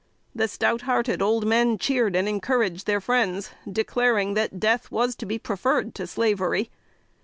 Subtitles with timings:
[0.33, 5.27] The stout hearted old men cheered and encouraged their friends, declaring that death was to
[5.27, 6.71] be preferred to slavery.